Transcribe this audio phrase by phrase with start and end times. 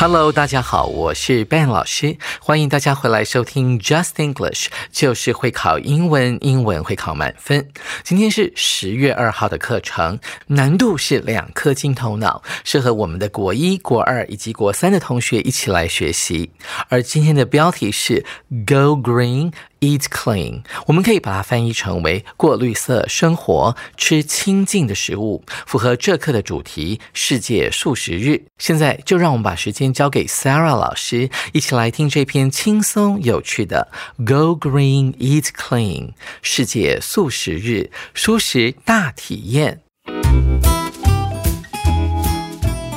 [0.00, 7.68] Hello，大家好，我是 Ben 老师，欢迎大家回来收听 Just English，就是会考英文，英文会考满分。
[8.04, 16.52] 今天是十月二号的课程，难度是两颗金头脑，适合我们的国一、国二以及国三的同学一起来学习。
[16.88, 18.24] 而今天的标题是
[18.64, 19.52] Go Green。
[19.79, 28.45] Eat clean，我们可以把它翻译成为过绿色生活，吃清净的食物，符合这课的主题——世界素食日。
[28.57, 33.89] 现在就让我们把时间交给 Sarah 老师，一起来听这篇轻松有趣的
[34.25, 39.81] “Go Green, Eat Clean” 世界素食日素食大体验。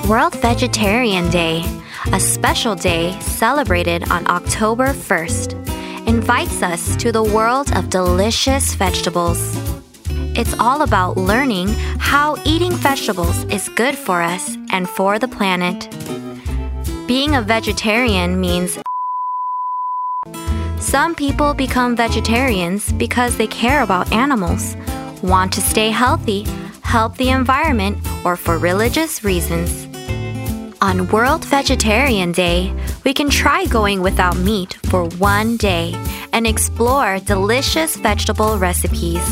[0.09, 1.65] World Vegetarian Day,
[2.13, 5.57] a special day celebrated on October 1st.
[6.08, 9.40] invites us to the world of delicious vegetables.
[10.38, 11.68] It's all about learning
[12.00, 15.90] how eating vegetables is good for us and for the planet.
[17.08, 18.78] Being a vegetarian means
[20.80, 24.76] some people become vegetarians because they care about animals,
[25.22, 26.46] want to stay healthy,
[26.82, 29.88] help the environment, or for religious reasons.
[30.82, 32.74] On World Vegetarian Day,
[33.04, 35.94] we can try going without meat for one day
[36.34, 39.24] and explore delicious vegetable recipes.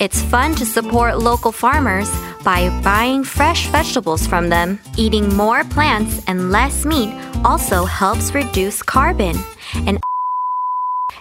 [0.00, 2.10] It's fun to support local farmers
[2.44, 4.78] by buying fresh vegetables from them.
[4.96, 7.12] Eating more plants and less meat
[7.44, 9.36] also helps reduce carbon,
[9.86, 9.98] and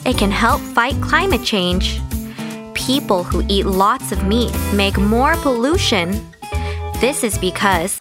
[0.05, 1.99] it can help fight climate change.
[2.73, 6.11] People who eat lots of meat make more pollution.
[7.01, 7.97] This is because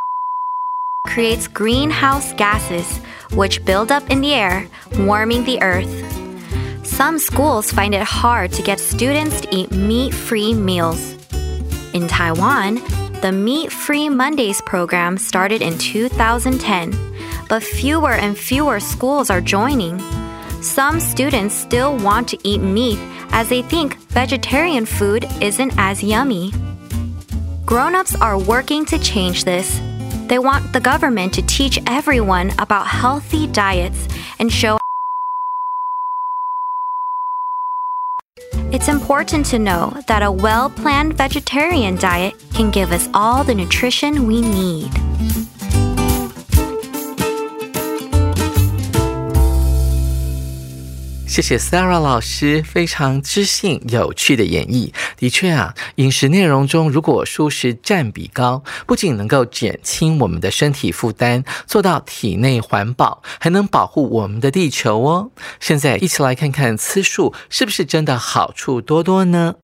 [1.06, 3.00] creates greenhouse gases,
[3.36, 4.66] which build up in the air,
[4.98, 5.92] warming the earth.
[6.84, 11.14] Some schools find it hard to get students to eat meat free meals.
[11.92, 12.80] In Taiwan,
[13.20, 16.94] the Meat Free Mondays program started in 2010,
[17.48, 19.98] but fewer and fewer schools are joining.
[20.62, 22.98] Some students still want to eat meat
[23.30, 26.52] as they think vegetarian food isn't as yummy.
[27.66, 29.80] Grown ups are working to change this
[30.28, 34.78] they want the government to teach everyone about healthy diets and show
[38.72, 43.54] It's important to know that a well planned vegetarian diet can give us all the
[43.54, 44.90] nutrition we need.
[51.36, 54.90] 谢谢 Sarah 老师非常知性有趣的演绎。
[55.18, 65.30] 的确啊，饮食内容中如果素食占比高，不仅能够减轻我们的身体负担，做到体内环保，还能保护我们的地球哦。
[65.60, 69.56] 现在一起来看看吃素是不是真的好处多多呢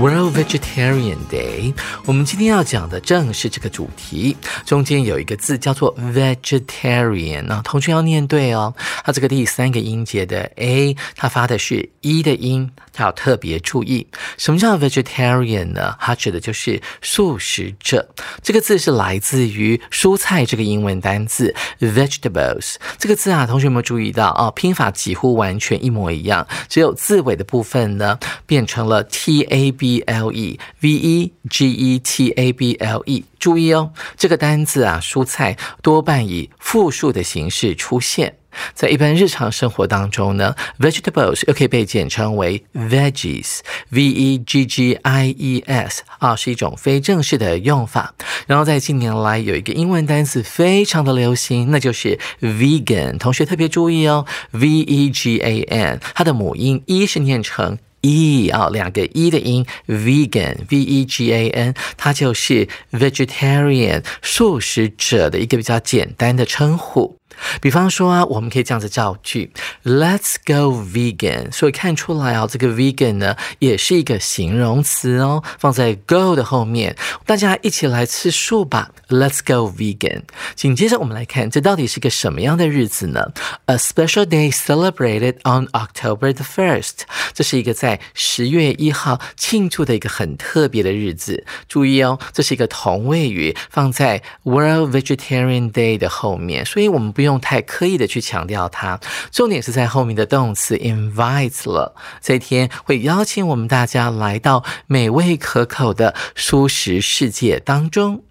[0.00, 1.74] ？World Vegetarian Day，
[2.06, 4.36] 我们今天要讲的正是这个主题。
[4.64, 8.74] 中间有一个字叫做 vegetarian 啊，同学要念对哦。
[9.04, 14.06] 它这个第三个音节的 a，它发的是一的音，它要特别注意。
[14.38, 15.96] 什么叫 vegetarian 呢？
[16.00, 18.08] 它指的就是素食者。
[18.42, 22.76] 这个字是来自于蔬菜这个英文单字 vegetables。
[22.98, 24.50] 这个字啊，同学有没有注意到啊？
[24.52, 29.72] 拼法几乎完全一模一样，只有字尾的部分呢变成了 t a。
[29.72, 38.36] b B L E V E G E T A B L E，注意哦，这个单字啊，蔬菜多半以复数的形式出现
[38.74, 40.54] 在一般日常生活当中呢。
[40.78, 48.14] Vegetables 又可以被简称为 veggies，v e g g i e s 啊，是一种非正式的用法。
[48.46, 53.18] 然后在近年来有一个英文单词非常的流行，那就是 vegan。
[53.18, 57.76] 同学特别注意哦，v e g a n，它的母音一是念成。
[58.02, 67.18] E 啊，两个 e 的音，vegan，v e g a n，它就是 vegetarian 素食者的一个比较简单的称呼。
[67.60, 69.52] 比方说啊，我们可以这样子造句
[69.84, 71.52] ：Let's go vegan。
[71.52, 76.96] 所以看出来啊，这个 vegan 呢也是一个形容词哦，放在 go 的后面。
[77.26, 80.22] 大家一起来吃素吧，Let's go vegan。
[80.54, 83.32] 紧接着我们来看，这到底是个什么样的日子呢
[83.66, 87.02] ？A special day celebrated on October the first。
[87.32, 91.44] 这是一个在十月一号庆祝的一个很特别的日子。
[91.68, 98.98] 注意哦，这是一个同位语，放在 World Vegetarian Day 的后面，所以我们不用太刻意的去强调它。
[99.30, 101.94] 重点是在后面的动词 invite 了。
[102.20, 108.24] 这天会邀请我们大家来到美味可口的舒适世界当中。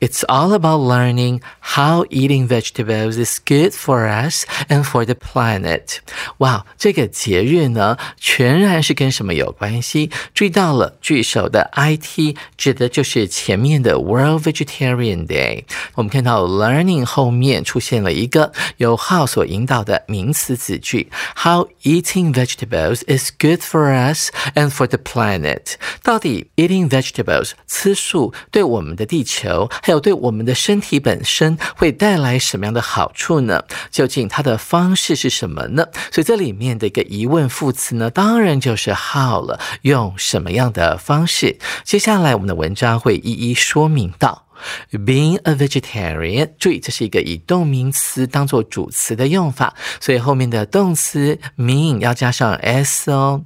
[0.00, 5.98] It's all about learning how eating vegetables is good for us and for the planet.
[6.38, 10.10] 哇，这个节日呢，全然是跟什么有关系？
[10.34, 15.62] 注意到了句首的 it 指的就是前面的 World Vegetarian Day。
[15.94, 25.74] 我们看到 learning 后面出现了一个由 how 所引导的名词子句，How eating vegetables is good for us and for the planet。
[26.02, 29.53] 到底 eating vegetables 吃素对我们的地球？
[29.81, 33.63] 还有对我们的身体本身会带来什么样的好处呢？
[33.91, 35.87] 究竟它的方式是什么呢？
[36.11, 41.57] 所以这里面的一个疑问副词呢，当然就是 how 了，用什么样的方式？
[41.83, 44.43] 接下来我们的文章会一一说明到。
[44.91, 53.43] Being a vegetarian，注意这是一个以动名词当做主词的用法，所以后面的动词 mean 要加上 s 哦。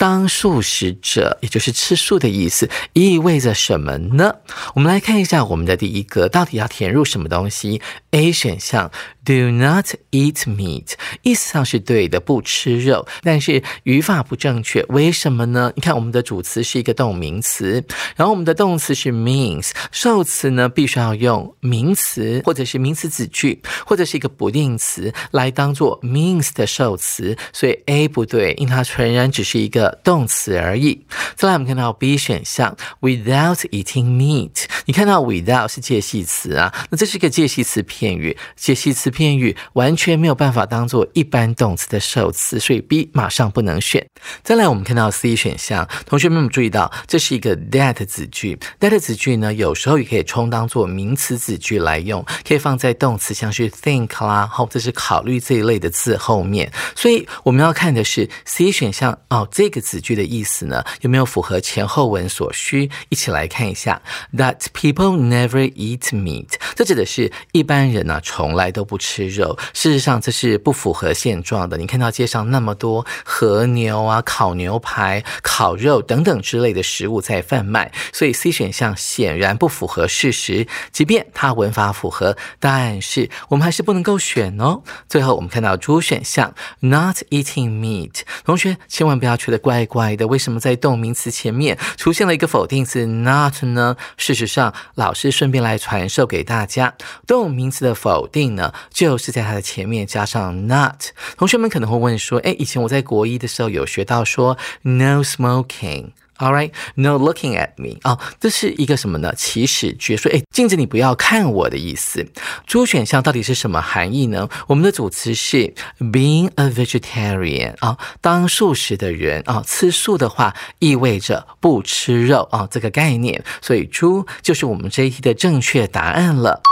[0.00, 4.36] 当素食者，也就是吃素的意思，意味着什么呢？
[4.74, 7.82] 我们来看一下我们的第一个，到底要填入什么东西
[8.12, 8.90] ？A 选项
[9.26, 15.70] ，Do not eat meat，意思上是对的，不吃肉，但是语法不正确，为什么呢？
[15.76, 17.84] 你看我们的主词是一个动名词，
[18.16, 29.89] 然后我们的动词是 means，受词呢必须要用名词或者是名词子句或者是一个不定词来当做 means 的受词，所以 A 不对，因为它纯然只是一个。
[30.02, 31.04] 动词而已。
[31.36, 34.64] 再来，我们看到 B 选项，without eating meat。
[34.84, 44.06] 你看到 without 是介系词啊，那这是一个介系词片语，介系词片语完全没有办法当做一般动词的受词，所以 B 马上不能选。
[44.42, 56.70] 再来，我们看到 C 选项，同学们有注意到这是一个 that 子句？that 子句呢，有时候也可以充当做名词子句来用，可以放在动词像是 think 啦，或者是考虑这一类的字后面。
[56.94, 59.79] 所以我们要看的是 C 选项哦，这个。
[59.80, 62.90] 子句的意思呢，有没有符合前后文所需？
[63.08, 64.02] 一起来看一下。
[64.34, 69.56] That people never eat meat，这指的是一般人呢从来都不吃肉。
[69.72, 71.76] 事实上，这是不符合现状的。
[71.76, 80.66] 你看到街上那么多和牛啊、烤牛排、烤肉等等之类的食物在贩卖，所以 C 选项显然不符合事实。
[80.90, 84.82] 即便它文法符合，但是我们还是不能够选哦。
[85.08, 89.60] 最后，我们看到主选项 Not eating meat，同学千万不要觉得。
[89.60, 93.96] 怪怪怪的，为什么在动名词前面出现了一个否定词 not 呢？
[94.16, 96.92] 事实上，老师顺便来传授给大家，
[97.24, 101.10] 动名词的否定呢，就是在它的前面加上 not。
[101.36, 106.08] 同学们可能会问说，哎，以前我在国一的时候有学到说 no smoking。
[106.40, 109.34] All right, no looking at me 啊，这是一个什么呢？
[109.36, 112.26] 祈使句，说哎，禁止你不要看我的意思。
[112.66, 114.48] 猪选项到底是什么含义呢？
[114.66, 123.44] 我们的主词是 being a vegetarian 啊，当素食的人啊，吃素的话意味着不吃肉啊，这个概念。
[123.60, 126.62] 所以猪就是我们这一题的正确答案了。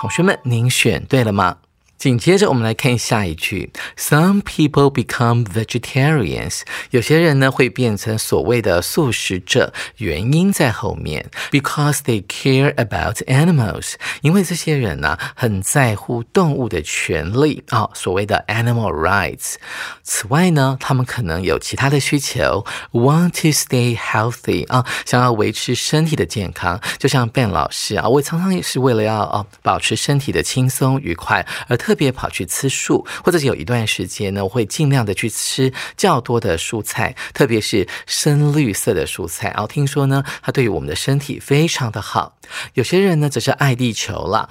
[0.00, 1.56] 同学们，您选对了吗？
[1.96, 6.60] 紧接着，我们来看下一句：Some people become vegetarians。
[6.90, 13.94] 有些人呢会变成所谓的素食者，原因在后面，because they care about animals。
[14.20, 19.54] 因为这些人呢很在乎动物的权利啊，所谓的 animal rights。
[20.02, 26.78] 此外呢，他们可能有其他的需求，want to stay healthy 啊，想要维持身体的健康。
[26.98, 31.94] 就像 Ben 老师啊，我常常也是为了要啊保持身体的轻松愉快而特。
[31.94, 39.50] 别跑去吃素，或者是有一段时间呢，我会尽量的去吃较多的蔬菜，特别是深绿色的蔬菜。
[39.50, 42.36] 然后听说呢，它对于我们的身体非常的好。
[42.72, 44.50] 有些人呢，则是爱地球了。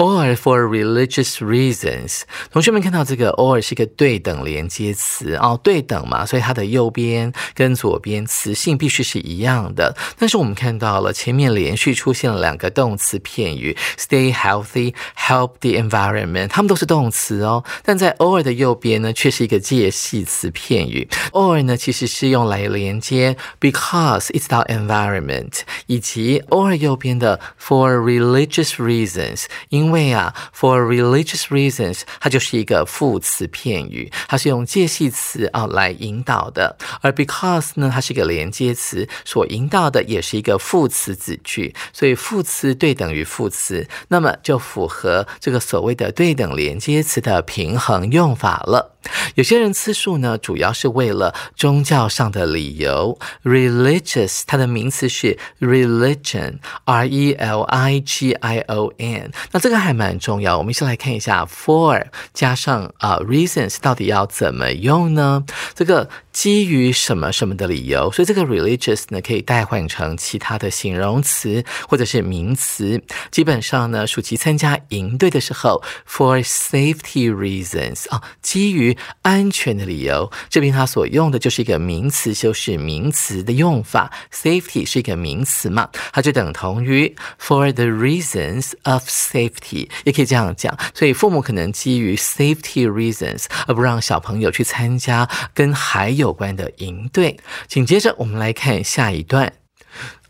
[0.00, 9.94] Or for religious reasons，同学们看到这个 or 是一个对等连接词哦，对等嘛，所以它的右边跟左边词性必须是一样的。
[10.18, 17.62] 但是我们看到了前面连续出现了两个动词片语，stay healthy，help the environment，它们都是动词哦。
[17.84, 21.06] 但在 or 的右边呢，却是一个介系词片语。
[21.32, 36.76] or 呢，其实是用来连接 because 一直到 environment，以及 or 右边的 for religious reasons，因为因为啊，for religious reasons，它就是一个副词片语，它是用介系词啊来引导的。
[37.00, 48.92] 而 because 呢，它是一个连接词，所引导的也是一个副词子句，所以副词对等于副词，那么就符合这个所谓的对等连接词的平衡用法了。
[49.34, 53.18] 有些人吃素呢，主要是为了宗教上的理由。
[53.44, 59.30] Religious，它的名词是 religion，r e l i g i o n。
[59.52, 65.44] 那这个还蛮重要，我们先来看一下 for 加上啊 reasons 到底要怎么用呢？
[65.74, 73.02] 这个基于什么什么的理由，所以这个 religious 呢可以代换成其他的形容词或者是名词。
[73.30, 84.10] 基本上呢，暑期参加营队的时候，for safety reasons 啊，基于安全的理由，这边它所用的就是一个名词修饰名词的用法。
[84.32, 90.76] Safety 是一个名词嘛，它就等同于 for the reasons of safety，也可以这样讲。
[90.94, 97.36] 所以父母可能基于 safety reasons 而不让小朋友去参加跟海有关的营队。
[97.66, 99.59] 紧接着我们来看下一段。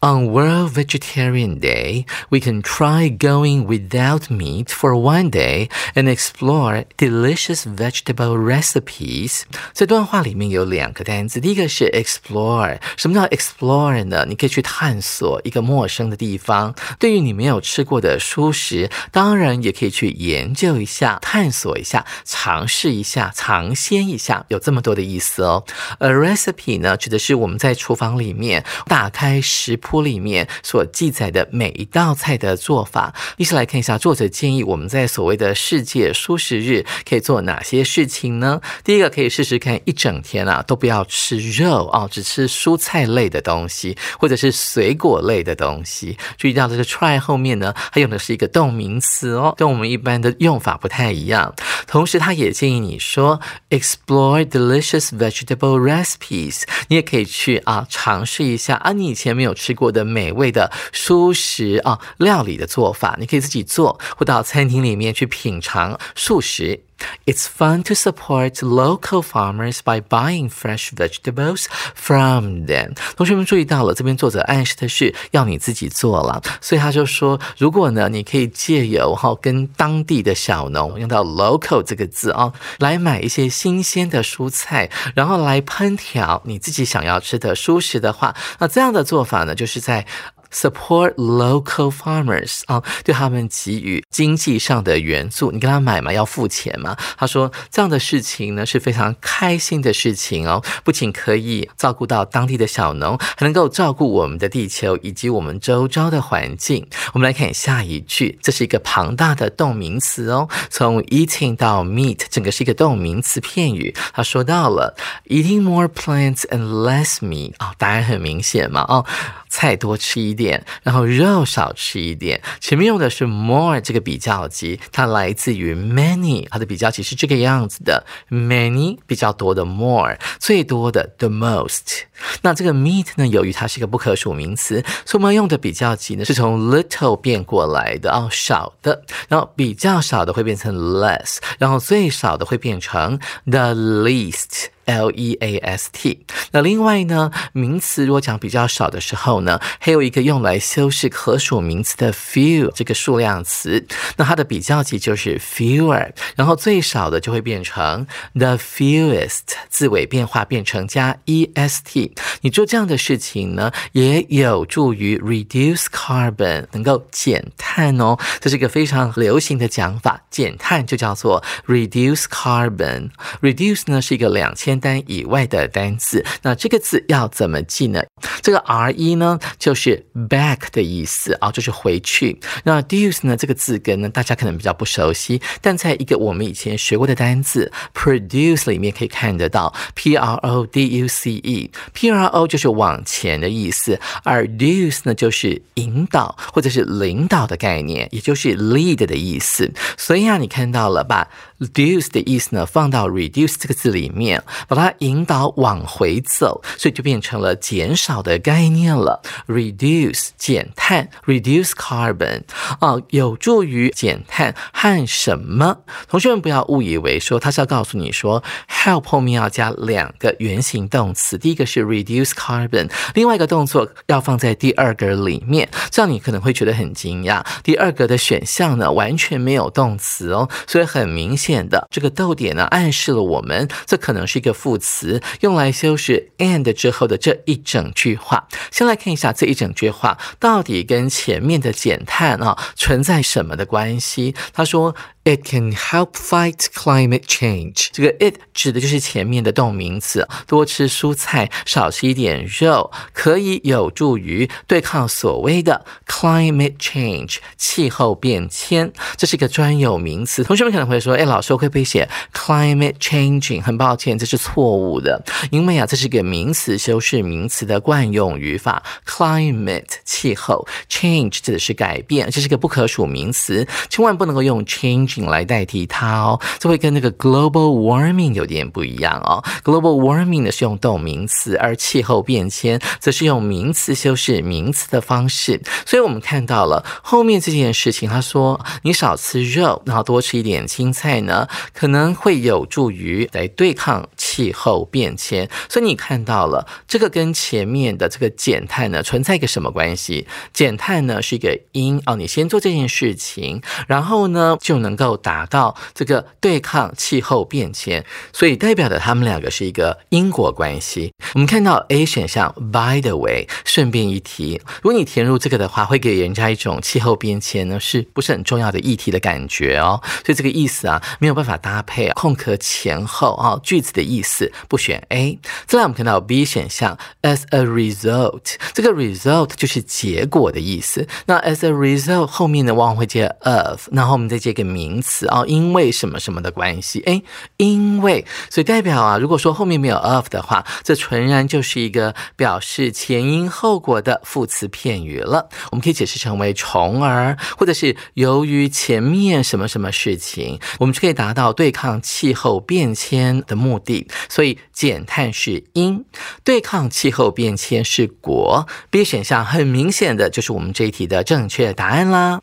[0.01, 6.83] On World Vegetarian Day, we can try going without meat for one day and explore
[6.97, 9.45] delicious vegetable recipes.
[9.73, 12.77] 这段话里面有两个单词，第一个是 explore。
[12.97, 14.25] 什么叫 explore 呢？
[14.27, 16.75] 你可以去探索一个陌生的地方。
[16.99, 25.65] 对于你没有吃过的蔬食，当然也可以去研究一下、探索一下、尝试一下、尝鲜一下，有这么多的意思哦。
[25.97, 29.88] A recipe 呢，指的是我们在厨房里面打开食谱。
[29.90, 33.98] 谱里面所记载的每一道菜的做法，一起来看一下。
[33.98, 38.60] 作者建议我们在所谓的世界蔬食日可以做哪些事情呢？
[38.84, 46.16] 第一个可以试试看一整天啊都不要吃肉啊，只吃蔬菜类的东西或者是水果类的东西。
[46.38, 51.52] 注意到这个 try 后面呢，它用的是一个动名词哦，跟我们一般的用法不太一样。
[51.88, 59.74] 同时，他也建议你说 explore delicious vegetable recipes，你也可以去啊尝试一下啊，你以前没有吃。
[59.79, 66.80] 过过的美味的蔬食啊，料理的做法，你可以自己做，或到餐厅里面去品尝素食。
[67.26, 72.94] It's fun to support local farmers by buying fresh vegetables from them。
[73.16, 90.06] 同学们注意到了，这边作者暗示的是要你自己做了，所以他就说，如果呢，你可以借由哈跟当地的小农用到 local 这个字啊，来买一些新鲜的蔬菜，然后来烹调你自己想要吃的蔬食的话，那这样的做法呢，就是在。
[90.52, 95.52] Support local farmers 啊，对他们给予经济上的援助。
[95.52, 96.96] 你跟他买嘛，要付钱嘛。
[97.16, 106.86] 他说这样的事情呢是非常开心的事情哦，不仅可以照顾到当地的小农，还能够照顾我们的地球以及我们周遭的环境。
[107.12, 113.94] 我们来看下一句，这是一个庞大的动名词哦，从 eating 到 meat，整个是一个动名词片语。
[114.12, 114.96] 他说到了
[115.28, 119.06] eating more plants and less meat 啊，答案很明显嘛，哦。
[119.50, 122.40] 菜多吃一点，然后肉少吃一点。
[122.60, 132.04] 前面用的是 more 这个比较级，它来自于 many，它的比较级是这个样子的：many 比较多的 more，最多的 the most。
[132.42, 144.68] 那这个 meat 呢，由于它是一个不可数名词，所以我们用的比较级呢是从 little 变过来的哦，少的，然后比较少的会变成 less，然后最少的会变成 the least。
[144.86, 146.24] L E A S T。
[146.50, 153.86] 那另外呢，名词如果讲比较少的时候呢，还有一个用来修饰可数名词的 few 这个数量词，
[154.16, 162.09] 那它的比较级就是 fewer，然后最少的就会变成 the fewest，字尾变化变成加 E S T。
[162.40, 168.18] 你做这样的事情呢，也有助于 reduce carbon，能够减碳哦。
[168.40, 173.10] 这是一个非常流行的讲法，减碳就叫做 reduce carbon。
[173.40, 174.80] reduce 呢是一个两千。
[174.80, 178.02] 单以外的单字，那这个字要怎么记呢？
[178.40, 182.40] 这个 R E 呢，就是 back 的意思啊，就是回去。
[182.64, 194.46] 那 deuce 呢，这个字根呢，大家可能比较不熟悉，但在一个我们以前学过的单字 produce 里面可以看得到 P R O D U C E，P P R O 就是往前的意思，而
[194.46, 199.70] deuce 呢，就是引导或者是领导的概念，也就是 lead 的意思。
[199.98, 201.28] 所以啊，你看到了吧
[201.60, 209.22] reduce 的意思呢放到 reduce 这个字里面，把它引导往回走，所以就变成了减少的概念了。
[209.46, 212.42] reduce 减碳，reduce carbon
[212.80, 215.78] 啊，有助于减碳和什么？
[216.08, 227.44] 同学们不要误以为说他是要告诉你说 help 后面要加两个原形动词，第一个是 reduce carbon，另外一个动作要放在第二个里面，这样你可能会觉得很惊讶。
[227.62, 238.46] 第二个的选项呢完全没有动词哦，所以很明显的这个逗点呢暗示了我们这可能是一个副词，用来修饰 and 之后的这一整句话。
[238.70, 244.34] 先来看一下这一整句话到底跟前面的减碳啊存在什么的关系。
[244.52, 244.94] 他说。
[245.22, 247.88] It can help fight climate change。
[247.92, 258.90] 这个 it 指的就是前面的动名词，多吃蔬菜，少吃一点肉，可以有助于对抗所谓的 climate change 气候变迁。
[259.18, 260.42] 这是一个专有名词。
[260.42, 263.60] 同学们可能会说，哎，老师我会不会写 climate changing？
[263.60, 268.82] 很抱歉，这是错误的，因为啊，这是一个名词修饰名词的惯用语法。
[269.06, 275.09] climate 气候，change 指的是改变，这是个不可数名词，千万不能够用 change。
[275.26, 279.42] 来代替它哦，这会跟那个 global warming 有点不一样哦。
[279.64, 285.60] global warming 呢是用动名词，而气候变迁则是用名词修饰名词的方式。
[285.84, 295.48] 所以我们看到了后面这件事情，他说你少吃肉，然后多吃一点青菜呢，可能会有助于来对抗气候变迁。
[295.68, 300.26] 所以你看到了这个跟前面的这个减碳呢存在一个什么关系？
[300.52, 304.90] 减碳呢是一个因哦，你先做这件事情，然后呢就能。
[305.00, 308.04] 够达到这个对抗气候变迁，
[308.34, 311.12] 所以代表的他们两个是一个因果关系。
[311.32, 320.02] 我们看到 A 选项，by the way，顺便一提，如果你填入这个的话，会给人家一种气候变迁呢是不是很重要的议题的感觉哦。
[320.24, 325.38] 所以这个意思啊没有办法搭配空壳前后啊句子的意思，不选 A。
[325.66, 331.06] 再来我们看到 B 选项，as a result，这个 result 就是结果的意思。
[331.26, 334.89] 那 as a result 后面呢往往会接 of，然后我们再接个名。
[334.90, 337.00] 名词啊，因为什么什么的关系？
[337.06, 337.22] 哎，
[337.58, 345.48] 因为，所以代表啊，如果说后面没有 of 的话，这纯然就是一个表示前因后果的副词片语了。
[345.70, 354.08] 我们可以解释成为从而，或者是由于前面什么什么事情，我们就可以达到对抗气候变迁的目的。
[354.28, 356.04] 所以减碳是因，
[356.42, 358.66] 对抗气候变迁是果。
[358.90, 362.40] B 选项很明显的就是我们这一题的正确答案啦。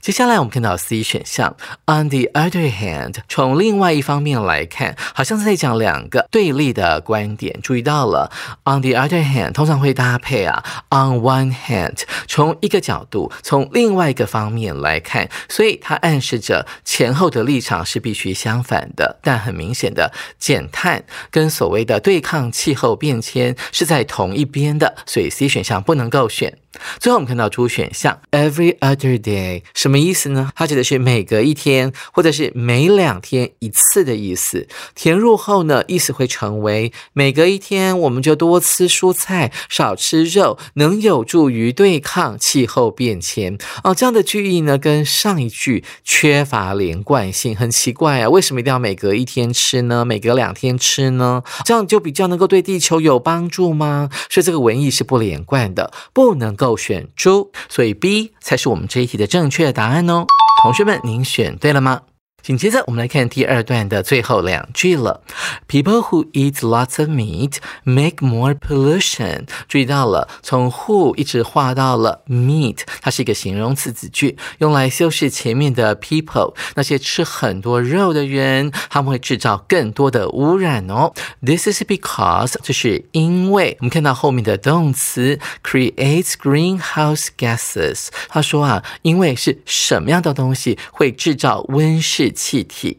[0.00, 7.58] 接下来我们看到 C 选项，On the other hand，从另外一方面来看，好像在讲两个对立的观点。
[7.62, 8.30] 注意到了
[8.64, 19.18] ，On the other hand 通常会搭配啊，On one hand，从一个角度，从另外一个方面来看，所以它暗示着前后的立场是必须相反的。
[19.22, 26.56] 但很明显的，减碳跟所谓的对抗气候变迁是在同一边的，所以 C 选项不能够选。
[26.98, 30.50] 最后我们看到出选项，every other day 什么意思呢？
[30.54, 34.66] 它指的是每隔一天或者是每两天一次的意思。
[34.94, 43.56] 填入后呢，意思会成为每隔一天我们就多吃蔬菜，少吃肉，能有助于对抗气候变迁。
[43.84, 48.28] 哦，这样的句意呢，跟上一句缺乏连贯性，很奇怪啊！
[48.28, 50.04] 为什么一定要每隔一天吃呢？
[50.04, 51.42] 每隔两天吃呢？
[51.64, 54.10] 这样就比较能够对地球有帮助吗？
[54.28, 56.65] 所以这个文意是不连贯的，不能够。
[56.74, 60.24] 选猪，所以 B 才是我们这一题的正确答案哦。
[60.62, 62.00] 同学们，您选对了吗？
[62.46, 65.20] 紧接着，我们来看第二段的最后两句了。
[65.66, 69.48] People who eat lots of meat make more pollution。
[69.66, 76.54] 注意到了，从 who 一直画到了 meat，它是一个形容词子句，用来修饰前面的 people。
[76.76, 81.12] 那些吃很多肉的人，他们会制造更多的污染哦。
[81.44, 83.76] This is because，这是因为。
[83.80, 88.06] 我们看到后面的动词 creates greenhouse gases。
[88.28, 92.35] 他说啊，因为是什么样的东西会制造温室？
[92.36, 92.98] 气体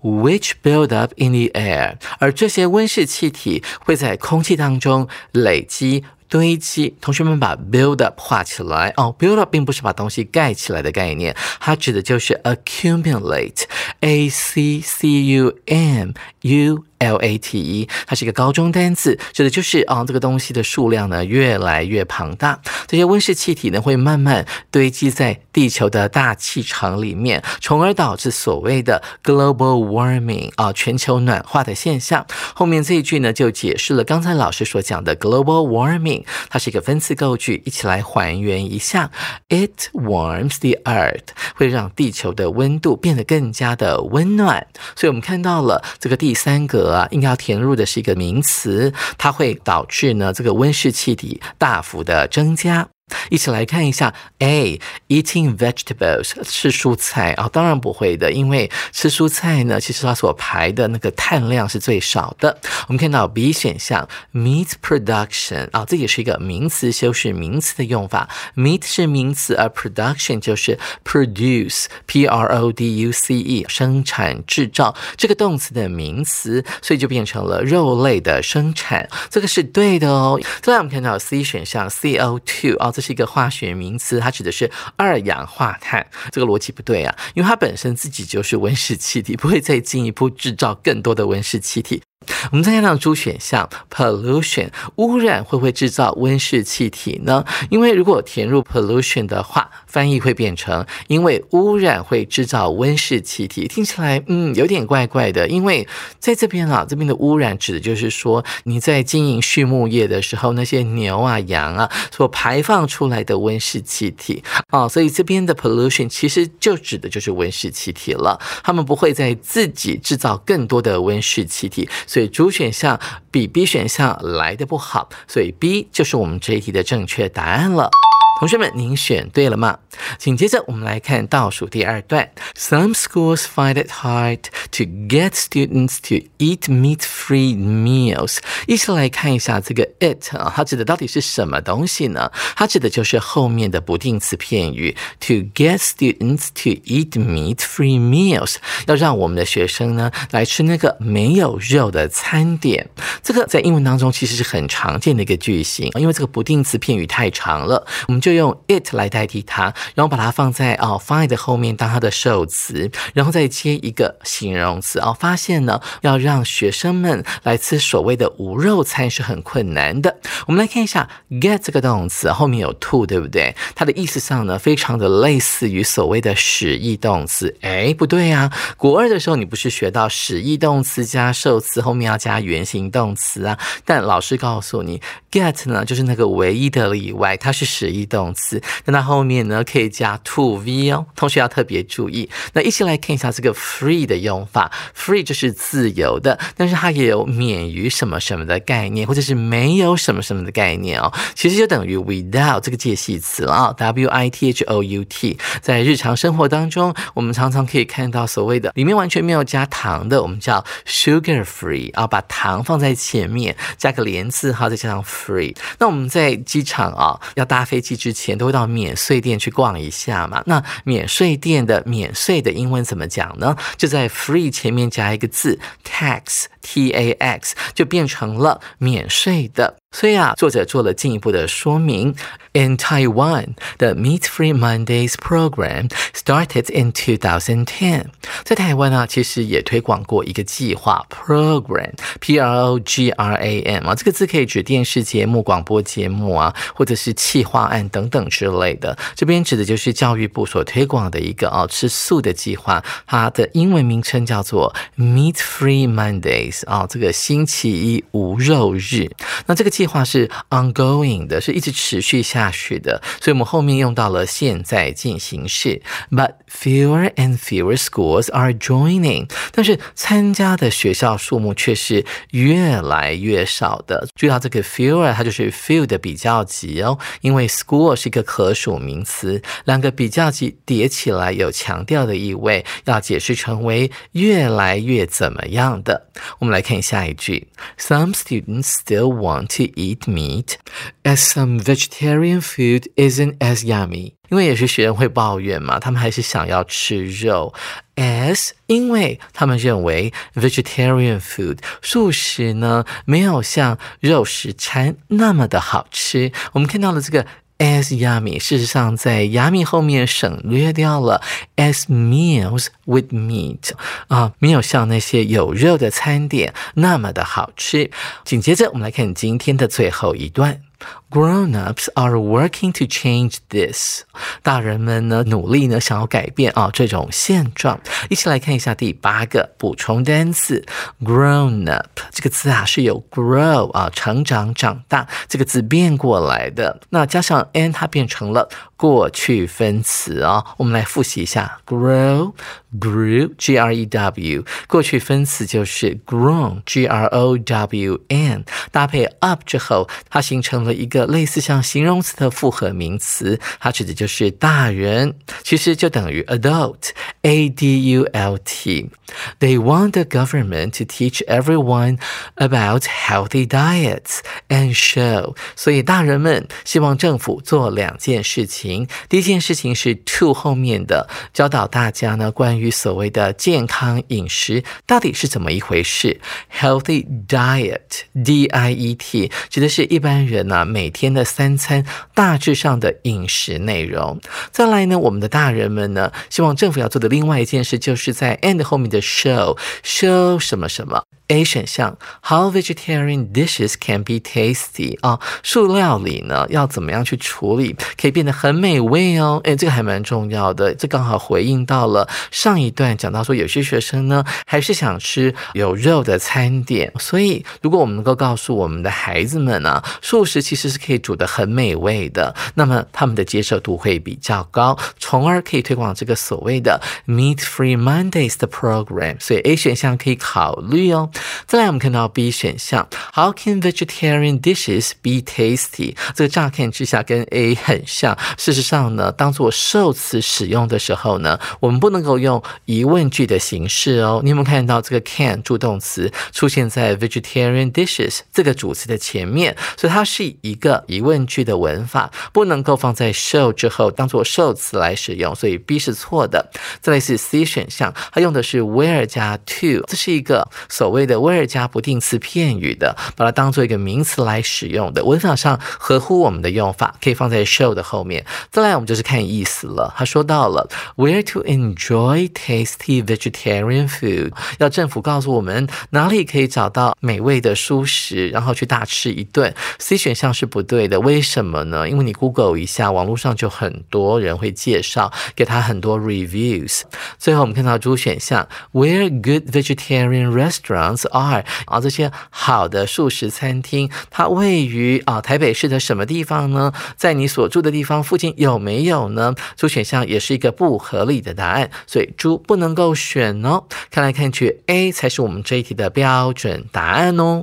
[0.00, 6.94] ，which build up in the air，而这些温室气体会在空气当中累积堆积。
[7.00, 29.02] 同学们把 build up 画起来哦，build up 并不是把东西盖起来的概念，它指的就是 accumulate，a c c u m u L A T E，它是一个高中单词，指的就是啊，这个东西的数量呢越来越庞大，这些温室气体呢会慢慢堆积在地球的大气层里面，从而导致所谓的
[29.22, 32.26] global warming 啊，全球暖化的现象。
[32.54, 39.10] 后面这一句呢就解释了刚才老师所讲的 global warming，它是一个分词构句，一起来还原一下
[39.48, 44.66] ，it warms the earth，会让地球的温度变得更加的温暖。
[44.94, 46.85] 所以我们看到了这个第三个。
[46.92, 52.88] 啊，应该要填入的是一个名词，它会导致呢这个温室气体大幅的增加。
[53.30, 62.58] 一起来看一下，A eating vegetables 吃蔬菜啊，当然不会的，因为吃蔬菜呢，其实它所排的那个碳量是最少的。
[62.88, 73.64] 我们看到 B 选项 meat production 啊，这也是一个名词修饰名词的用法，meat 是名词，而 production 就是 produce，P R O D U C E
[73.68, 80.40] 生产制造这个动词的名词，所以就变成了肉类的生产，这个是对的哦。
[80.60, 82.92] 再来我们看到 C 选项 C O two 啊。
[82.96, 86.06] 这是一个化学名词，它指的是二氧化碳。
[86.32, 92.02] 这个逻辑不对啊，因为它本身自己就是温室气体，不会再进一步制造更多的温室气体。
[92.50, 97.44] 我们再看到猪选项，pollution 污染会不会制造温室气体呢？
[97.70, 105.46] 因为如果填入 pollution 的话，翻译会变成因为污染会制造温室气体，听起来嗯有点怪怪的。
[105.48, 105.86] 因为
[106.18, 118.40] 在这边啊，这边的污染指的就是说你在经营畜牧业的时候，那些牛啊、羊啊所排放出来的温室气体啊，所以这边的 pollution 其实就指的就是温室气体了。
[118.62, 121.88] 他们不会在自己制造更多的温室气体。
[122.06, 122.98] 所以，主选项
[123.30, 127.90] 比 B 选项来的不好，所以 B 就是我们这一题的正确答案了。
[128.38, 129.78] 同学们，您选对了吗？
[130.18, 132.30] 紧接着，我们来看倒数第二段。
[132.54, 134.40] Some schools find it hard
[134.72, 138.36] to get students to eat meat-free meals。
[138.66, 142.30] 一起来看一下这个 it 啊，它指的到底是什么东西呢？
[142.54, 152.86] 它指的就是后面的不定词片语 to get students to eat meat-free meals，要让我们的学生呢来吃那个没有肉的餐点。
[153.22, 165.16] 这个在英文当中其实是很常见的一个句型，因为这个不定词片语太长了，我们就用 it 来代替它，然后把它放在哦 find 后面当它的受词，然后再接一个形容词哦。
[165.16, 170.16] 发现呢，要让学生们来吃所谓的无肉餐是很困难的。
[170.48, 173.54] 我们来看一下 get 这个动词后面有 to，对不对？
[173.76, 177.56] 它的意思上呢，非常的类似于所谓的使役动词。
[177.60, 178.52] 哎，不对啊！
[178.76, 183.56] 国二的时候你不是学到使役动词加受词后面要加原形动词啊？
[183.84, 188.15] 但老师告诉你，get 呢就是那个唯一的例外，它是使役动。
[188.16, 192.28] 动词，那它后面呢可以加 to v 哦，同学要特别注意。
[192.54, 201.12] 那一起来看一下这个 free 的用法，free 就是自由的，但是它也有免于什么什么的概念，或者是没有什么什么的概念哦。
[201.34, 205.36] 其实就等于 without 这个介系词啊，w i t h o u t。
[205.60, 215.54] 在日常生活当中，我们常常可以看到所谓的里面完全没有加糖的，我们叫 sugar free 啊，把糖放在前面，加个连字号，再加上 free。
[215.78, 217.96] 那我们在机场啊，要搭飞机。
[218.06, 220.40] 之前都会到免税店去逛一下嘛？
[220.46, 223.56] 那免税店的免税的英文怎么讲呢？
[223.76, 229.78] 就在 free 前面加一个字 tax，t a x，就变成了免税的。
[229.96, 232.14] 所以啊，作者做了进一步的说明。
[232.52, 238.06] In Taiwan, the Meat-Free Mondays program started in 2010.
[238.44, 248.96] 在台湾呢，其实也推广过一个计划 program，p r o g r a m 啊，这个字可以指电视节目、广播节目啊，或者是企划案等等之类的。
[249.14, 259.10] 这边指的就是教育部所推广的一个啊吃素的计划，它的英文名称叫做 Meat-Free Mondays 啊，这个星期一无肉日。
[259.44, 265.82] 那这个计划是 ongoing 的，是一直持续下去的，所以我们后面用到了现在进行式。
[266.10, 274.08] But fewer and fewer schools are joining，但是参加的学校数目却是越来越少的。
[274.14, 286.08] 注意到这个 fewer，它就是 few 的比较级哦，因为 school 是一个可数名词，两个比较级叠起来有强调的意味，要解释成为越来越怎么样的。
[286.38, 290.55] 我们来看下一句：Some students still want to eat meat,
[291.03, 294.13] as some vegetarian food isn't as yummy。
[294.29, 297.53] 因为也是学生会抱怨嘛，他们还是想要吃肉。
[297.95, 306.31] as 因为他们认为 vegetarian food 素食呢没有像肉食餐那么的好吃。
[306.53, 307.25] 我们看到了这个。
[307.58, 311.22] as yummy，事实上在 yummy 后面省略掉了
[311.56, 313.70] as meals with meat
[314.08, 317.90] 啊，没有像那些有肉的餐点那么的好吃。
[318.24, 320.62] 紧接着我们来看今天的最后一段。
[321.10, 324.02] Grown-ups are working to change this。
[324.42, 327.80] 大人们呢，努力呢，想要改变啊这种现状。
[328.10, 330.64] 一起来看一下第八个补充单词
[331.02, 340.44] ，grown-up 这个字啊是由 grow 啊成长长大这个字变过来的，那加上 n 它变成了过去分词啊。
[340.58, 342.32] 我们来复习一下 grow
[342.79, 350.91] ，grow，grew，g-r-e-w，过去分词就是 grown，g-r-o-w-n，搭配 up 之后，它形成了一个。
[350.91, 361.97] 个类似像形容词的复合名词，它指的就是大人，其实就等于 adult，a d u l t。They want the government to teach everyone
[362.35, 365.35] about healthy diets and show。
[365.55, 376.20] 所以大人们希望政府做两件事情，第一件事情是 to 后面的教导大家呢关于 所谓的健康饮食到底是怎么一回事。
[376.52, 384.20] Healthy diet，d i e t，指的是一般人呢每天的三餐大致上的饮食内容。
[384.50, 391.04] 再来呢，我们的大人们呢，希望政府要做的另外一件事，就是在 end 后面的 show show 什么什么。
[391.28, 399.40] A 选项，How vegetarian dishes can be tasty 啊，塑料理呢要怎么样去处理，可以变得很美味哦。
[399.44, 419.16] 哎，这个还蛮重要的，这刚好回应到了上一段讲到说，有些学生呢还是想吃有肉的餐点，所以如果我们能够告诉我们的孩子们呢，素食其实是可以煮的很美味的，那么他们的接受度会比较高，从而可以推广这个所谓的 Meat Free Mondays 的 program。
[419.18, 421.10] 所以 A 选项可以考虑哦。
[421.46, 425.96] 再来，我们看到 B 选项，How can vegetarian dishes be tasty？
[426.14, 434.20] 这个乍看之下跟 A 很像，事实上呢，当做受词使用的时候呢，我们不能够用疑问句的形式哦。
[434.22, 439.56] 你有没有看到这个 can 助动词出现在 vegetarian dishes 这个主词的前面？
[439.76, 446.50] 所以它是一个疑问句的文法，不能够放在 show 之后当做受词来使用，所以 B 是错的。
[446.80, 451.16] 再来是 C 选项，它用的是 where 加 to，这是一个所谓的。
[451.16, 458.24] where 加不定词片语的，把它当做一个名词来使用的，文法上合乎我们的用法，可以放在 show 的后面。
[458.50, 459.92] 再来，我们就是看意思了。
[459.96, 469.54] 他说到了 where to enjoy tasty vegetarian food，要政府告诉我们哪里可以找到美味的蔬食，然后去大吃一顿。
[469.78, 471.88] C 选项是不对的，为什么呢？
[471.88, 476.82] 因为你 Google 一下，网络上就很多人会介绍，给他很多 reviews。
[477.18, 480.95] 最后我们看到 D 选项 where good vegetarian restaurants。
[481.08, 486.72] 二啊，这些好的素食餐厅，它位于啊台北市的什么地方呢？
[486.96, 489.34] 在你所住的地方附近有没有呢？
[489.56, 493.64] 猪选项也是一个不合理的答案，所以猪不能够选哦。
[493.90, 497.42] 看来看去，A 才是我们这一题的标准答案哦。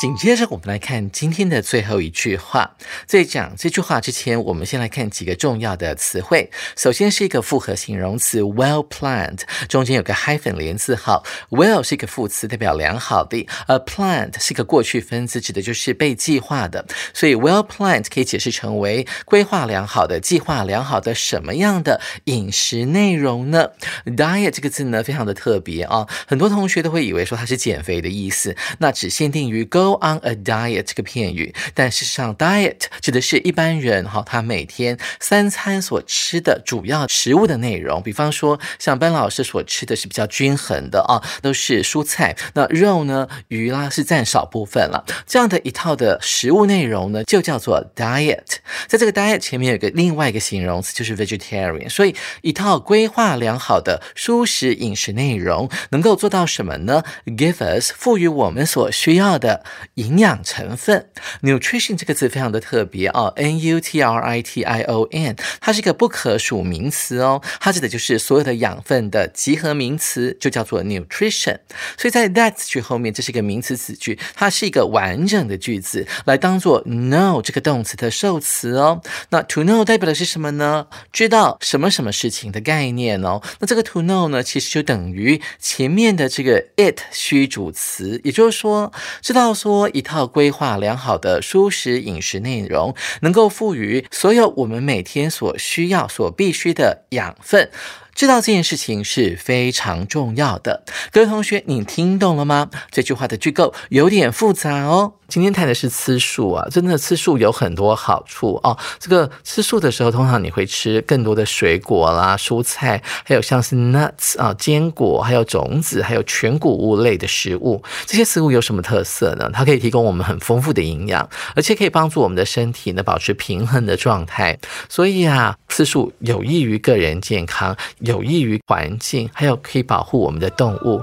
[0.00, 2.74] 紧接着，我们来看今天的最后一句话。
[3.04, 6.50] 在讲这句话之前，我们先来看几个重要的词汇。
[6.74, 11.22] 首先是一个复合形容词，well planned，中间有个 hyphen 连字号。
[11.50, 16.86] well 是一个副词，代表良好的；而 planned 是一个过去分词，指的就是被计划的。
[17.12, 23.72] 所以 well planned 可以解释成为规划良好的、计划良好的什么样的饮食内容呢
[24.06, 29.89] ？diet 这个字呢，非常的特别啊，很多同学都会以为说它是减肥的意思，那只限定于 go。
[29.96, 38.02] On a diet 这个片语，但事实上，diet 指的是一般人哈，他每天三餐所吃的主要食物的内容。
[38.02, 42.36] 比方说，像班老师所吃的是比较均衡的啊，都是蔬菜。
[42.54, 45.04] 那肉呢，鱼啦是占少部分了。
[45.26, 48.58] 这样的一套的食物内容呢，就叫做 diet。
[48.86, 51.88] 在这个 diet 前面有个另外一个形容词，就是 vegetarian。
[51.88, 59.64] 所以，一套规划良好的蔬食饮食内容，能够做到什么呢？Give us 赋予我们所需要的。
[59.94, 61.10] 营养成分
[61.42, 71.58] ，nutrition 这个字非常的特别哦，n u t r i t i o n，它是一个不可数名词哦，它指的就是所有的养分的集合名词，就叫做 nutrition。
[71.96, 79.00] 所以在 that 句后面，这是一个名词子句，它是一个完整的句子，来当做 know 这个动词的受词哦。
[79.30, 80.86] 那 to know 代表的是什么呢？
[81.12, 83.40] 知道什么什么事情的概念哦。
[83.60, 89.69] 那这个 to know 呢，其实就等于前面的这个 it 虚主词，也就是说，知道说。
[89.70, 97.70] 多一套规划良好的舒适饮食内容，能够赋予所有我们每天所需要、所必须的养分。
[98.12, 100.82] 知道这件事情是非常重要的。
[101.12, 102.68] 各位同学，你听懂了吗？
[102.90, 105.14] 这句话的句构有点复杂哦。
[105.30, 108.76] 今天谈的是吃素啊，真的吃素有很多好处哦。
[108.98, 117.80] 这个吃素的时候，通常你会吃更多的水果啦、蔬菜，还有像是 nuts 啊、坚果，还有种子，还有全谷物类的食物。
[118.06, 119.48] 这些食物有什么特色呢？
[119.54, 124.58] 它可以提供我们很丰富的营养，而且可以帮助我们的身体呢保持平衡的状态。
[124.88, 131.00] 所以啊，吃素有益于个人健康，有益于环境，还有可以保护我们的动物。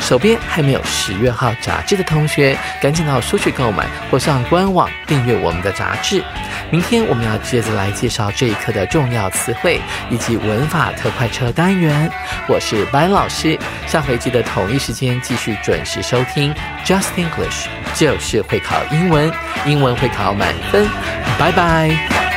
[0.00, 6.22] 手边还没有十月号杂志的同学，赶紧到书去购购买，或上官网订阅我们的杂志。
[6.70, 12.08] 明天我们要接着来介绍这一课的重要词汇以及文法特快车单元。
[12.48, 19.32] 我是班老师，下回记得同一时间继续准时收听 Just English，就是会考英文，
[19.64, 20.88] 英文会考满分。
[21.36, 22.35] 拜拜。